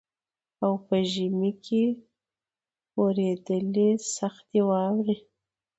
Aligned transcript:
او 0.63 0.73
په 0.85 0.97
ژمي 1.11 1.51
اورېدلې 2.97 3.89
سختي 4.15 4.59
واوري 4.69 5.17